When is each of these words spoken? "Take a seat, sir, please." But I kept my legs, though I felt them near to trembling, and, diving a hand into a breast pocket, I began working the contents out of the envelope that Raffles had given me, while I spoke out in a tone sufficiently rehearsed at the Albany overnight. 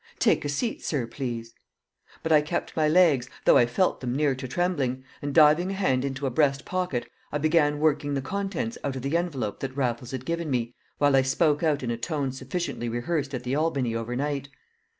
"Take 0.17 0.43
a 0.43 0.49
seat, 0.49 0.83
sir, 0.83 1.05
please." 1.05 1.53
But 2.23 2.31
I 2.31 2.41
kept 2.41 2.75
my 2.75 2.87
legs, 2.87 3.29
though 3.45 3.57
I 3.57 3.67
felt 3.67 4.01
them 4.01 4.15
near 4.15 4.33
to 4.33 4.47
trembling, 4.47 5.03
and, 5.21 5.31
diving 5.31 5.69
a 5.69 5.73
hand 5.75 6.03
into 6.03 6.25
a 6.25 6.31
breast 6.31 6.65
pocket, 6.65 7.07
I 7.31 7.37
began 7.37 7.77
working 7.77 8.15
the 8.15 8.21
contents 8.23 8.79
out 8.83 8.95
of 8.95 9.03
the 9.03 9.15
envelope 9.15 9.59
that 9.59 9.77
Raffles 9.77 10.09
had 10.09 10.25
given 10.25 10.49
me, 10.49 10.73
while 10.97 11.15
I 11.15 11.21
spoke 11.21 11.61
out 11.61 11.83
in 11.83 11.91
a 11.91 11.97
tone 11.97 12.31
sufficiently 12.31 12.89
rehearsed 12.89 13.35
at 13.35 13.43
the 13.43 13.53
Albany 13.53 13.93
overnight. 13.93 14.49